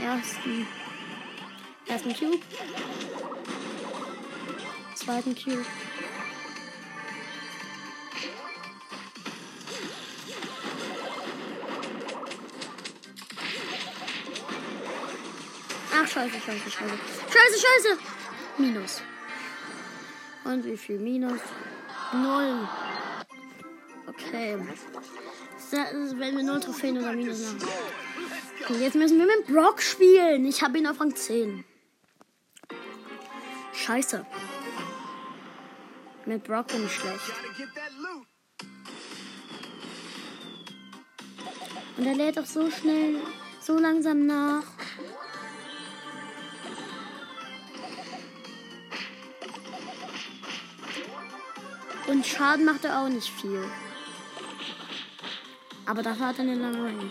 Ersten. 0.00 0.66
Ersten 1.86 2.14
Cube. 2.14 2.40
Zweiten 4.94 5.34
Cube. 5.34 5.64
Scheiße, 16.08 16.40
scheiße, 16.40 16.70
scheiße. 16.70 16.98
Scheiße, 17.32 17.58
scheiße. 17.66 17.98
Minus. 18.58 19.02
Und 20.44 20.64
wie 20.64 20.76
viel 20.76 20.98
Minus? 20.98 21.40
Null. 22.12 22.68
Okay. 24.06 24.58
Wenn 25.70 26.36
wir 26.36 26.44
null 26.44 26.60
Trophäen 26.60 26.98
oder 26.98 27.12
Minus 27.12 27.52
machen. 27.52 27.68
Und 28.68 28.80
jetzt 28.80 28.94
müssen 28.94 29.18
wir 29.18 29.26
mit 29.26 29.46
Brock 29.46 29.80
spielen. 29.80 30.44
Ich 30.46 30.62
habe 30.62 30.78
ihn 30.78 30.86
auf 30.86 31.00
Rang 31.00 31.14
10. 31.14 31.64
Scheiße. 33.72 34.26
Mit 36.26 36.44
Brock 36.44 36.66
bin 36.68 36.84
ich 36.84 36.92
schlecht. 36.92 37.32
Und 41.96 42.06
er 42.06 42.14
lädt 42.14 42.38
auch 42.38 42.46
so 42.46 42.70
schnell, 42.70 43.16
so 43.60 43.78
langsam 43.78 44.26
nach. 44.26 44.77
Und 52.08 52.26
Schaden 52.26 52.64
macht 52.64 52.86
er 52.86 53.00
auch 53.00 53.08
nicht 53.08 53.28
viel. 53.28 53.62
Aber 55.84 56.02
dafür 56.02 56.28
hat 56.28 56.38
er 56.38 56.42
eine 56.42 56.54
lange 56.54 56.84
Range. 56.84 57.10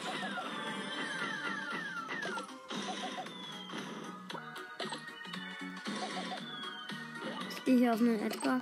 Ich 7.50 7.64
gehe 7.64 7.78
hier 7.78 7.94
auf 7.94 8.00
einen 8.00 8.20
Edgar. 8.20 8.62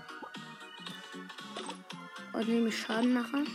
Und 2.34 2.50
nehme 2.50 2.70
Schaden 2.70 3.14
nachher. 3.14 3.46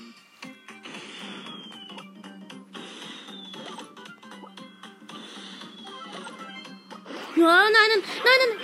Ja, 7.36 7.62
nein, 7.62 7.72
nein, 7.72 8.02
nein, 8.24 8.38
nein. 8.48 8.58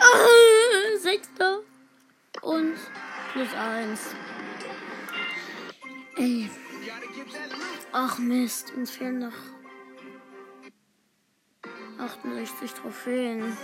Ah, 0.00 0.96
Sechster. 0.98 1.67
Und 3.58 3.64
plus 3.64 3.64
eins. 3.64 4.00
Ey. 6.16 6.50
Ach 7.92 8.18
Mist, 8.18 8.72
uns 8.76 8.90
fehlen 8.90 9.18
noch 9.18 9.32
68 11.98 12.72
Trophäen. 12.72 13.56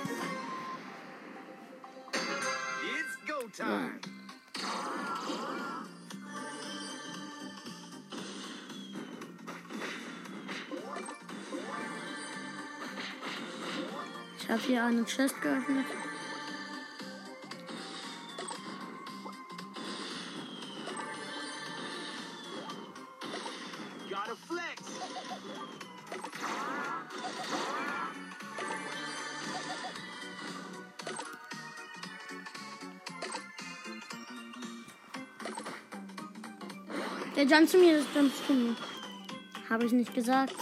It's 2.13 3.17
go 3.27 3.49
time. 3.55 4.01
Ich 14.39 14.51
habe 14.51 14.61
hier 14.61 14.85
eine 14.85 15.05
Chest 15.05 15.41
geöffnet. 15.41 15.87
Der 37.37 37.47
jumpt 37.47 37.69
zu 37.69 37.79
mir, 37.79 37.99
das 37.99 38.07
jumpt 38.15 38.47
zu 38.47 38.53
mir. 38.53 38.77
Habe 39.69 39.87
ich 39.87 39.93
nicht 39.93 40.15
gesagt. 40.15 40.55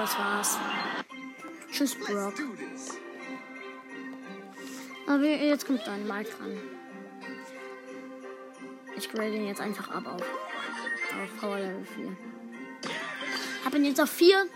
Das 0.00 0.18
war's. 0.18 0.58
Tschüss, 1.70 1.94
Brock. 1.94 2.34
Aber 5.06 5.24
jetzt 5.24 5.66
kommt 5.66 5.86
dein 5.86 6.06
Mike 6.06 6.30
dran. 6.30 6.58
Ich 8.96 9.10
grade 9.10 9.34
ihn 9.34 9.46
jetzt 9.46 9.60
einfach 9.60 9.90
ab 9.90 10.06
auf, 10.06 10.22
auf 10.22 11.40
Power 11.40 11.58
Level 11.58 11.84
4. 11.84 12.16
Hab 13.64 13.74
ihn 13.74 13.84
jetzt 13.84 14.00
auf 14.00 14.10
4. 14.10 14.46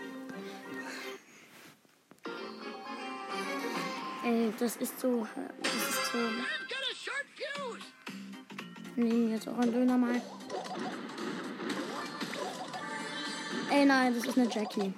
Ey, 4.23 4.53
das 4.57 4.77
ist 4.77 4.99
so. 4.99 5.27
Das 5.61 5.73
ist 5.73 6.11
so. 6.11 6.17
Nehmen 8.95 9.31
jetzt 9.31 9.47
auch 9.47 9.57
einen 9.57 9.73
Döner 9.73 9.97
mal. 9.97 10.21
Ey, 13.69 13.85
nein, 13.85 14.15
das 14.15 14.25
ist 14.25 14.37
eine 14.37 14.49
Jackie. 14.49 14.93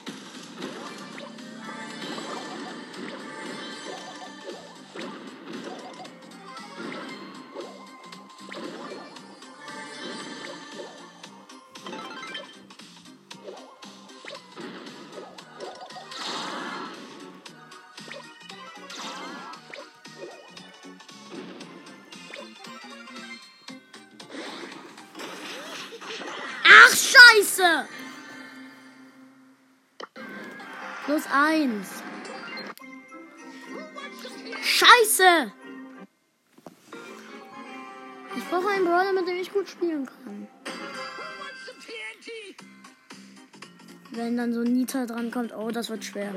Dann 44.38 44.54
so 44.54 44.62
Nita 44.62 45.08
drankommt, 45.08 45.52
oh, 45.52 45.72
das 45.72 45.90
wird 45.90 46.06
schwer. 46.06 46.32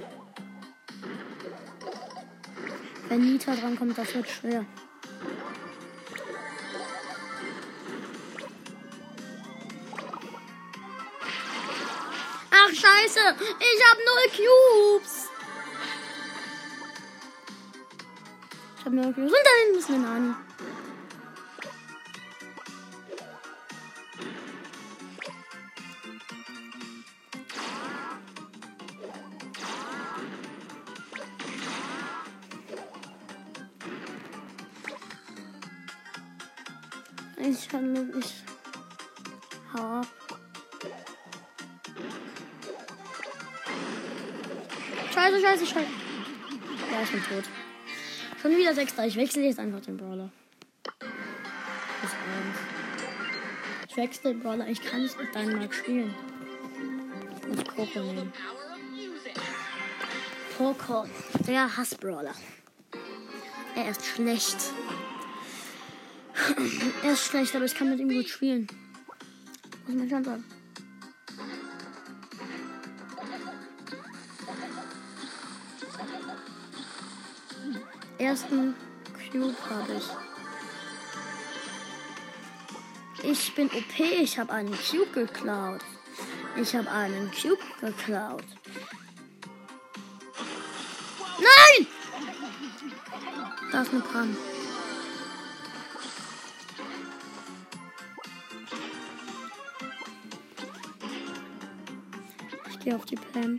Wenn 3.10 3.20
Nita 3.20 3.54
drankommt, 3.54 3.98
das 3.98 4.14
wird 4.14 4.26
schwer. 4.26 4.64
Ach, 12.50 12.70
scheiße! 12.70 13.20
Ich 13.60 13.82
hab 13.84 13.98
null 13.98 14.30
Cubes! 14.34 15.28
Ich 18.78 18.84
hab 18.86 18.92
null 18.94 19.12
Cubes. 19.12 19.30
Und 19.30 19.44
da 19.44 19.50
hinten 19.62 19.78
ist 19.78 19.90
eine 19.90 19.98
Nani. 19.98 20.34
Wieder 48.70 48.74
Sechster. 48.74 49.06
Ich 49.06 49.16
wechsle 49.16 49.42
jetzt 49.42 49.58
einfach 49.58 49.80
den 49.80 49.96
Brawler. 49.96 50.30
Plus 50.98 52.12
eins. 52.12 52.58
Ich 53.88 53.96
wechsle 53.96 54.32
den 54.32 54.40
Brawler. 54.40 54.68
Ich 54.68 54.82
kann 54.82 55.02
nicht 55.02 55.18
mit 55.18 55.34
deinem 55.34 55.58
Mark 55.58 55.74
spielen. 55.74 56.14
Ich 57.36 57.48
muss 57.48 57.64
Poco 57.64 58.00
nehmen. 58.00 58.32
Poco. 60.56 61.06
Der 61.46 61.76
Hassbrawler. 61.76 62.34
Er 63.74 63.90
ist 63.90 64.04
schlecht. 64.04 64.56
er 67.02 67.12
ist 67.12 67.24
schlecht, 67.24 67.54
aber 67.56 67.64
ich 67.64 67.74
kann 67.74 67.90
mit 67.90 67.98
ihm 67.98 68.08
gut 68.08 68.28
spielen. 68.28 68.66
Muss 69.86 69.96
man 69.96 70.08
schon 70.08 70.24
sagen. 70.24 70.59
Ersten 78.20 78.74
Cube 79.32 79.56
habe 79.70 79.94
ich. 79.94 80.04
Ich 83.24 83.54
bin 83.54 83.66
OP, 83.68 83.98
ich 83.98 84.38
habe 84.38 84.52
einen 84.52 84.72
Cube 84.72 85.10
geklaut. 85.14 85.80
Ich 86.54 86.76
habe 86.76 86.90
einen 86.90 87.30
Cube 87.30 87.62
geklaut. 87.80 88.44
Nein! 91.38 91.86
Da 93.72 93.80
ist 93.80 93.90
eine 93.90 94.00
Pram. 94.00 94.36
Ich 102.68 102.80
gehe 102.80 102.96
auf 102.96 103.06
die 103.06 103.16
Pam. 103.16 103.58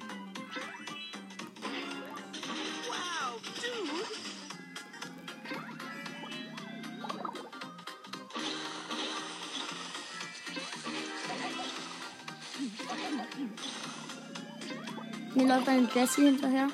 Läuft 15.52 15.68
ein 15.68 15.90
Jessie 15.94 16.26
hinterher. 16.26 16.70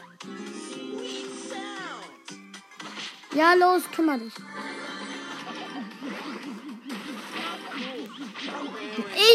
Ja, 3.33 3.53
los, 3.53 3.83
kümmere 3.91 4.19
dich. 4.19 4.33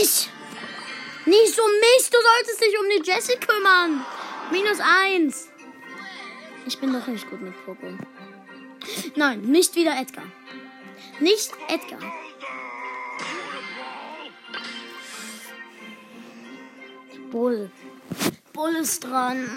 Ich! 0.00 0.28
Nicht 1.24 1.54
so 1.54 1.62
Mist, 1.62 2.12
du 2.12 2.18
solltest 2.18 2.60
dich 2.60 2.78
um 2.78 2.88
die 2.88 3.10
Jessie 3.10 3.38
kümmern. 3.38 4.04
Minus 4.50 4.78
eins. 4.80 5.48
Ich 6.66 6.78
bin 6.78 6.92
doch 6.92 7.06
nicht 7.06 7.28
gut 7.28 7.40
mit 7.40 7.54
Poco. 7.64 7.86
Nein, 9.16 9.40
nicht 9.42 9.74
wieder 9.74 9.96
Edgar. 9.96 10.24
Nicht 11.20 11.52
Edgar. 11.68 12.00
Bull. 17.30 17.70
Bull 18.52 18.74
ist 18.76 19.04
dran. 19.04 19.48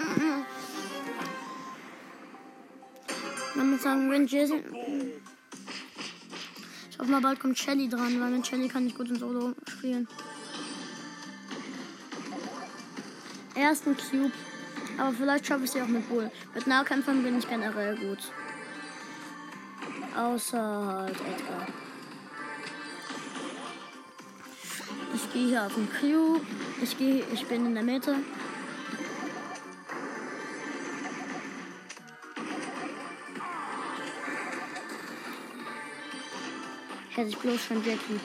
Man 3.54 3.70
muss 3.70 3.82
sagen, 3.82 4.10
wenn 4.10 4.26
Jessie. 4.26 4.62
Ich 6.90 6.98
hoffe 6.98 7.10
mal, 7.10 7.20
bald 7.20 7.40
kommt 7.40 7.58
Shelly 7.58 7.88
dran, 7.88 8.20
weil 8.20 8.30
mit 8.30 8.46
Shelly 8.46 8.68
kann 8.68 8.86
ich 8.86 8.94
gut 8.94 9.10
in 9.10 9.16
Solo 9.16 9.54
spielen. 9.68 10.08
Ersten 13.54 13.96
Cube. 13.96 14.32
Aber 14.98 15.12
vielleicht 15.12 15.46
schaffe 15.46 15.64
ich 15.64 15.70
sie 15.70 15.82
auch 15.82 15.88
mit 15.88 16.08
Bull. 16.08 16.30
Mit 16.54 16.66
Nahkämpfern 16.66 17.22
bin 17.22 17.38
ich 17.38 17.48
generell 17.48 17.96
gut. 17.96 18.32
Außer 20.16 20.86
halt 20.86 21.16
Edgar. 21.20 21.66
Ich 25.14 25.32
gehe 25.32 25.48
hier 25.48 25.66
auf 25.66 25.74
den 25.74 25.88
Cube. 26.00 26.40
Ich 26.82 26.96
gehe, 26.96 27.24
ich 27.32 27.46
bin 27.46 27.66
in 27.66 27.74
der 27.74 27.84
Mitte. 27.84 28.16
Hätte 37.16 37.30
ich 37.30 37.38
bloß 37.38 37.64
schon 37.64 37.82
Jackie. 37.82 38.20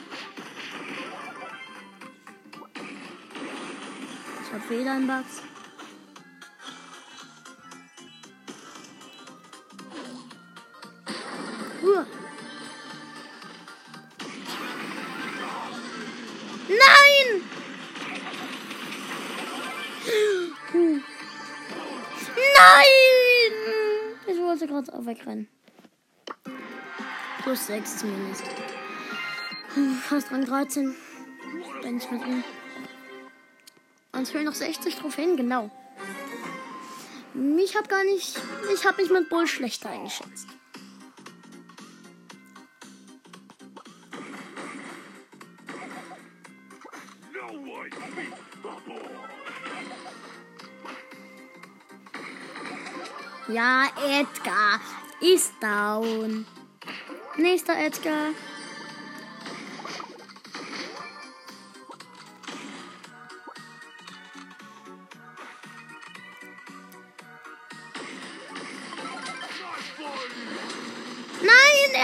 Ich 4.43 4.53
hab 4.53 4.69
WLAN-Bugs. 4.69 5.43
Nein! 16.67 17.41
Nein! 22.57 23.53
Ich 24.27 24.37
wollte 24.37 24.67
gerade 24.67 24.93
auch 24.93 25.05
wegrennen. 25.05 25.47
Plus 27.41 27.67
6 27.67 27.99
zumindest. 27.99 28.43
Hm, 29.73 29.95
Fast 29.95 30.31
Rang 30.31 30.45
13. 30.45 30.95
Bin 31.81 31.97
ich 31.97 32.11
mit 32.11 32.25
ihm. 32.25 32.43
Uns 34.11 34.31
fehlen 34.31 34.45
noch 34.45 34.53
60 34.53 34.95
Trophäen, 34.95 35.37
genau. 35.37 35.71
Ich 37.57 37.77
habe 37.77 37.87
gar 37.87 38.03
nicht. 38.03 38.37
Ich 38.73 38.85
habe 38.85 39.01
mich 39.01 39.11
mit 39.11 39.29
Bull 39.29 39.47
schlechter 39.47 39.89
eingeschätzt. 39.89 40.47
Ja, 53.47 53.87
Edgar 54.05 54.79
ist 55.21 55.53
down. 55.61 56.45
Nächster 57.37 57.77
Edgar. 57.77 58.31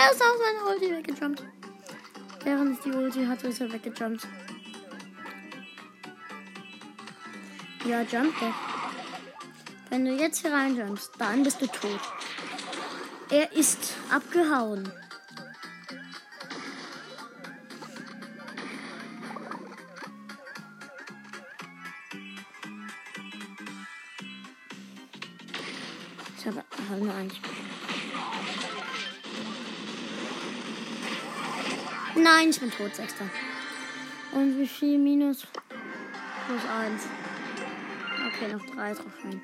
Er 0.07 0.13
ist 0.13 0.21
auf 0.21 0.37
seine 0.37 0.73
Ulti 0.73 0.91
weggejumpt. 0.95 1.43
Während 2.43 2.77
ich 2.77 2.83
die 2.83 2.91
Ulti 2.91 3.25
hatte, 3.25 3.47
ist 3.47 3.59
er 3.59 3.71
weggejumpt. 3.71 4.25
Ja, 7.85 8.01
jump 8.01 8.33
doch. 8.39 8.53
Wenn 9.89 10.05
du 10.05 10.11
jetzt 10.11 10.39
hier 10.39 10.53
reinjumpst, 10.53 11.11
dann 11.17 11.43
bist 11.43 11.61
du 11.61 11.67
tot. 11.67 11.99
Er 13.29 13.51
ist 13.51 13.95
abgehauen. 14.09 14.89
Ich 26.37 26.45
habe 26.45 26.59
hab 26.59 26.97
nur 26.97 27.13
eins. 27.13 27.33
Nein, 32.17 32.49
ich 32.49 32.59
bin 32.59 32.71
tot, 32.71 32.95
Sechster. 32.95 33.29
Und 34.31 34.57
wie 34.57 34.67
viel 34.67 34.97
minus? 34.97 35.45
Plus 36.47 36.61
eins. 36.65 37.03
Okay, 38.27 38.53
noch 38.53 38.65
drei 38.75 38.93
Trophäen. 38.93 39.41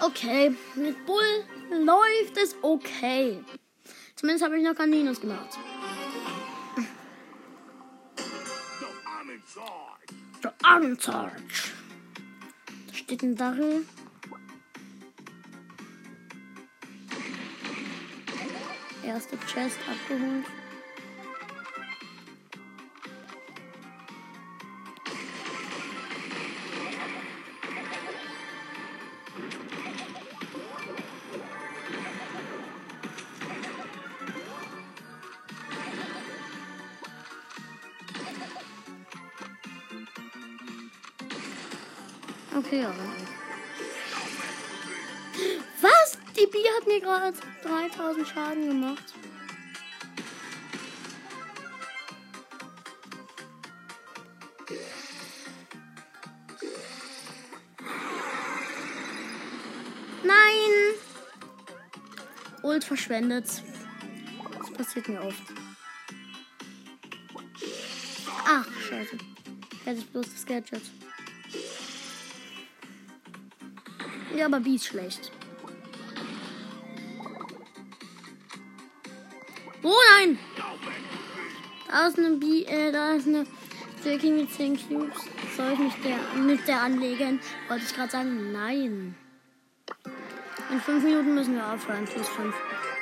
Okay, 0.00 0.54
mit 0.74 1.04
Bull 1.06 1.44
läuft 1.70 2.36
es 2.36 2.56
okay. 2.62 3.42
Zumindest 4.14 4.44
habe 4.44 4.58
ich 4.58 4.64
noch 4.64 4.74
kein 4.74 4.90
Minus 4.90 5.20
gemacht. 5.20 5.58
I'm 10.62 10.82
in 10.84 10.98
charge. 10.98 11.72
Da 12.88 12.94
steht 12.94 13.22
ein 13.22 13.36
Daryl. 13.36 13.86
Erste 19.04 19.38
Chest 19.46 19.78
abgeholt. 19.88 20.44
Ja. 42.76 42.92
Was? 45.80 46.18
Die 46.36 46.46
Bi 46.46 46.58
hat 46.76 46.86
mir 46.86 47.00
gerade 47.00 47.34
3000 47.62 48.28
Schaden 48.28 48.66
gemacht. 48.68 49.14
Nein! 60.22 60.98
Ult 62.62 62.84
verschwendet. 62.84 63.46
Das 64.58 64.70
passiert 64.72 65.08
mir 65.08 65.22
oft. 65.22 65.42
Ach, 68.44 68.66
scheiße. 68.86 69.16
Hätte 69.84 70.00
ich 70.00 70.10
bloß 70.10 70.26
das 70.30 70.44
Gadget. 70.44 70.82
Ja, 74.36 74.46
aber 74.46 74.60
B 74.60 74.74
ist 74.74 74.86
schlecht. 74.86 75.32
Oh 79.82 79.94
nein! 80.12 80.38
Da 81.88 82.08
ist 82.08 82.18
eine 82.18 82.36
B, 82.36 82.64
äh, 82.64 82.92
da 82.92 83.12
ist 83.12 83.26
eine 83.26 83.46
Jackie 84.04 84.30
mit 84.30 84.52
10 84.52 84.76
Cubes. 84.76 85.22
Soll 85.56 85.72
ich 85.72 85.78
mich 85.78 85.94
der, 86.04 86.18
mit 86.40 86.68
der 86.68 86.82
anlegen? 86.82 87.40
Wollte 87.68 87.84
ich 87.86 87.94
gerade 87.94 88.10
sagen, 88.10 88.52
nein. 88.52 89.14
In 90.70 90.80
5 90.80 91.04
Minuten 91.04 91.34
müssen 91.34 91.54
wir 91.54 91.72
aufhören. 91.72 92.04
Plus 92.04 92.28
5. 92.28 92.54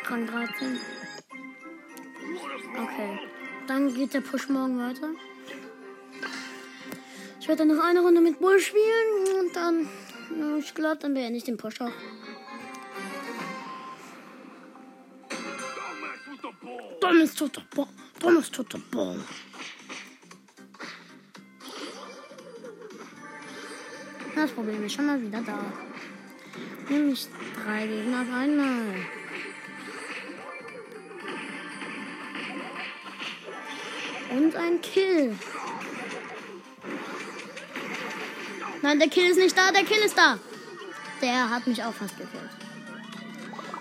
Kann 0.05 0.27
13. 0.27 0.79
Okay. 2.81 3.18
Dann 3.66 3.92
geht 3.92 4.14
der 4.14 4.20
Push 4.20 4.49
morgen 4.51 4.79
weiter. 4.79 5.09
Ich 7.40 7.49
werde 7.49 7.66
dann 7.66 7.77
noch 7.77 7.85
eine 7.85 8.01
Runde 8.01 8.20
mit 8.20 8.38
Bull 8.38 8.59
spielen 8.61 9.40
und 9.40 9.57
dann, 9.57 9.88
ich 10.59 10.75
glaube, 10.75 10.99
dann 11.01 11.15
beende 11.15 11.37
ich 11.37 11.45
den 11.45 11.57
Push 11.57 11.81
auch. 11.81 11.93
Mess 17.25 17.41
with 17.41 17.53
the 17.55 17.63
ball. 17.75 17.89
Dummes 18.21 18.51
tut 18.51 18.73
der 18.73 18.81
Ball. 18.91 19.19
Das 24.35 24.51
Problem 24.51 24.85
ist 24.85 24.93
schon 24.93 25.07
mal 25.07 25.23
wieder 25.23 25.41
da. 25.41 25.73
Nämlich 26.91 27.27
drei 27.65 27.87
Gegner 27.87 28.21
auf 28.21 28.31
einmal. 28.31 28.95
Und 34.31 34.57
ein 34.57 34.81
Kill. 34.83 35.35
Nein, 38.85 38.99
der 38.99 39.09
Kill 39.09 39.31
ist 39.31 39.38
nicht 39.38 39.57
da, 39.57 39.73
der 39.73 39.83
Kill 39.83 40.05
ist 40.05 40.14
da. 40.18 40.38
Der 41.23 41.49
hat 41.49 41.66
mich 41.66 41.83
auch 41.83 41.94
fast 41.94 42.18
gekillt. 42.18 42.51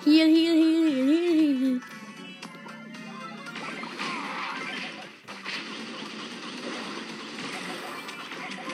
Hier, 0.05 0.25
hier, 0.25 0.53
hier, 0.53 0.87
hier, 0.87 1.33
hier, 1.33 1.57
hier. 1.57 1.81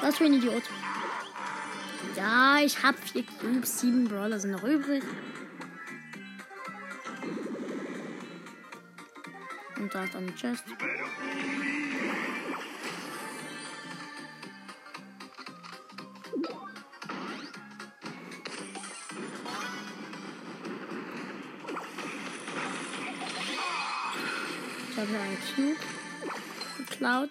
Was 0.02 0.18
für 0.20 0.26
ein 0.26 0.34
Idiot. 0.34 0.62
Ja, 2.15 2.60
ich 2.63 2.84
hab 2.84 2.96
vier 3.00 3.24
Cubes, 3.24 3.80
sieben 3.80 4.08
Brawler 4.08 4.39
sind 4.39 4.52
noch 4.52 4.63
übrig. 4.63 5.02
Und 9.78 9.96
da 9.96 10.04
ist 10.04 10.15
eine 10.15 10.36
Chest. 10.36 10.63
Cube 25.60 25.76
geklaut. 26.78 27.30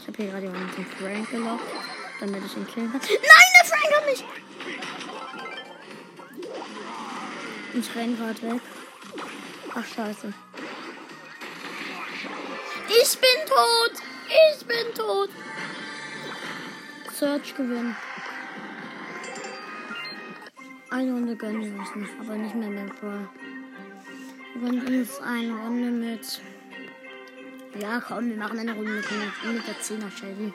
Ich 0.00 0.06
habe 0.06 0.16
hier 0.16 0.26
gerade 0.30 0.46
jemanden 0.46 0.76
den 0.76 0.86
Frank 0.86 1.30
gelockt, 1.30 1.64
damit 2.20 2.44
ich 2.44 2.56
ihn 2.56 2.66
killen 2.68 2.92
kann. 2.92 3.00
Nein, 3.00 3.18
der 3.58 3.64
Frank 3.66 3.96
hat 3.96 4.06
mich! 4.06 4.24
Ich 7.74 7.96
renn 7.96 8.16
gerade 8.16 8.42
weg. 8.42 8.62
Ach, 9.74 9.86
scheiße. 9.86 10.32
Ich 12.88 13.18
bin 13.18 13.46
tot! 13.46 14.02
Ich 14.28 14.66
bin 14.66 14.94
tot! 14.94 15.30
Search 17.18 17.54
gewinnen. 17.54 17.96
Eine 21.00 21.14
Runde 21.14 21.34
gönnen 21.34 21.62
wir 21.62 21.80
uns 21.80 21.96
noch, 21.96 22.20
aber 22.20 22.36
nicht 22.36 22.54
mehr 22.54 22.68
mit 22.68 23.00
Brawl. 23.00 23.26
Wir 24.54 24.70
gönnen 24.70 25.00
uns 25.00 25.18
eine 25.20 25.56
Runde 25.56 25.90
mit. 25.90 26.42
Ja, 27.80 28.02
komm, 28.06 28.28
wir 28.28 28.36
machen 28.36 28.58
eine 28.58 28.74
Runde 28.74 28.90
mit, 28.96 29.54
mit 29.54 29.66
der 29.66 29.76
10er 29.76 30.10
Shelly. 30.10 30.52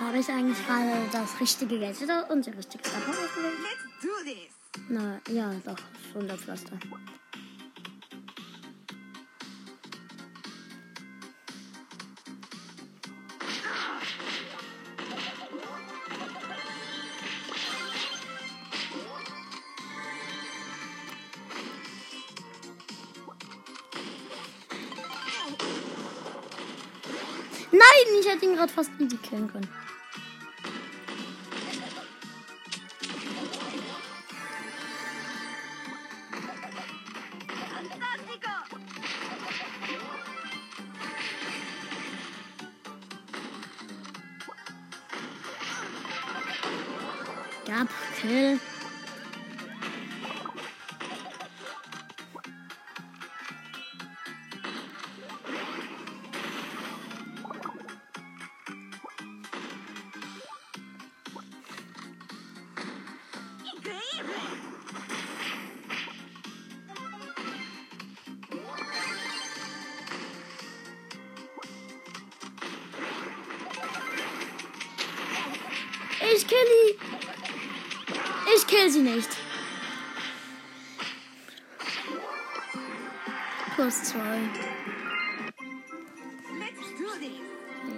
Habe 0.00 0.18
ich 0.18 0.28
eigentlich 0.30 0.66
gerade 0.66 0.90
das 1.12 1.38
richtige 1.38 1.78
Gadget 1.78 2.30
und 2.30 2.46
die 2.46 2.50
richtige 2.50 2.88
Sache 2.88 3.10
ausgewählt? 3.10 3.58
Let's 3.60 4.00
do 4.00 4.08
this. 4.24 4.82
Na, 4.88 5.20
ja, 5.28 5.52
doch, 5.66 5.76
das 5.76 6.14
Wunderpflaster. 6.14 6.78
Ihn 28.52 28.58
gerade 28.58 28.70
fast 28.70 28.90
easy 28.98 29.16
killen 29.16 29.50
können. 29.50 29.66
Ich 76.34 76.46
kill 76.46 76.58
die. 76.58 76.98
Ich 78.56 78.66
kill 78.66 78.90
sie 78.90 79.00
nicht. 79.00 79.28
Plus 83.74 84.02
zwei. 84.04 84.38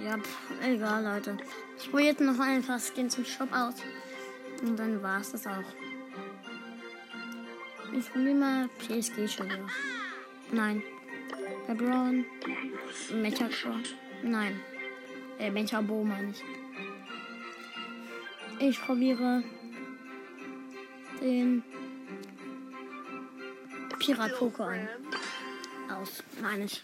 Ja, 0.03 0.19
egal, 0.61 1.03
Leute. 1.03 1.37
Ich 1.77 1.89
probierte 1.89 2.23
noch 2.23 2.39
einfach 2.39 2.79
Skin 2.79 3.09
zum 3.09 3.25
Shop 3.25 3.51
aus. 3.51 3.75
Und 4.61 4.77
dann 4.77 5.01
war's 5.01 5.31
das 5.31 5.45
auch. 5.47 5.84
Ich 8.05 8.11
probiere 8.11 8.35
mal 8.35 8.69
PSG 8.77 9.27
schon 9.27 9.47
wieder. 9.47 9.67
Nein. 10.51 10.83
Braun. 11.67 12.23
Mecha. 13.15 13.49
Nein. 14.21 14.61
Äh, 15.39 15.49
Mecha 15.49 15.81
Bo 15.81 16.03
meine 16.03 16.29
ich. 16.29 16.43
Ich 18.59 18.79
probiere 18.79 19.43
den 21.19 21.63
Pirat 23.97 24.37
Poco 24.37 24.63
an. 24.63 24.87
Aus, 25.89 26.23
meine 26.39 26.65
ich. 26.65 26.83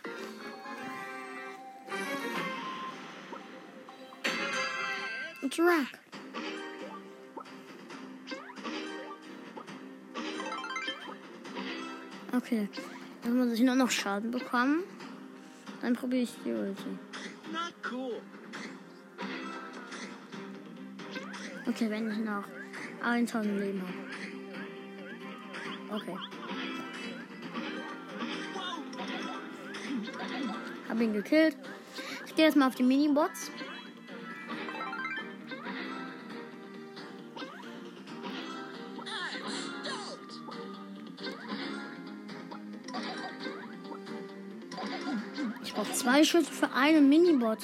Drag. 5.50 6.01
Okay. 12.42 12.68
Dann 13.24 13.38
muss 13.38 13.54
ich 13.54 13.62
nur 13.62 13.76
noch 13.76 13.92
Schaden 13.92 14.32
bekommen. 14.32 14.84
Dann 15.82 15.94
probiere 15.94 16.24
ich 16.24 16.34
die 16.44 16.52
Ulti. 16.52 16.98
Okay, 21.68 21.90
wenn 21.90 22.12
ich 22.12 22.18
noch 22.18 22.44
1000 23.04 23.60
Leben 23.60 23.82
habe. 23.82 23.94
Okay. 26.02 26.18
Hab 30.90 31.00
ihn 31.00 31.14
gekillt. 31.14 31.58
Ich 32.26 32.36
gehe 32.36 32.46
jetzt 32.46 32.56
mal 32.56 32.68
auf 32.68 32.76
die 32.76 32.84
Minibots. 32.84 33.52
Zwei 46.02 46.24
Schüsse 46.24 46.52
für 46.52 46.72
einen 46.72 47.08
Minibot. 47.10 47.62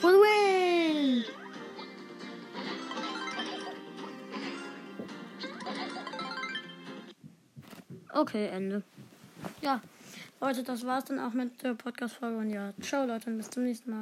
For 0.00 0.10
the 0.12 0.16
win! 0.16 1.24
Okay, 8.12 8.46
Ende. 8.48 8.82
Ja, 9.62 9.80
Leute, 10.40 10.62
das 10.62 10.86
war's 10.86 11.04
dann 11.06 11.18
auch 11.18 11.32
mit 11.32 11.60
der 11.62 11.74
Podcast-Folge. 11.74 12.38
Und 12.38 12.50
ja, 12.50 12.72
ciao, 12.80 13.04
Leute, 13.04 13.30
und 13.30 13.38
bis 13.38 13.50
zum 13.50 13.64
nächsten 13.64 13.90
Mal. 13.90 13.96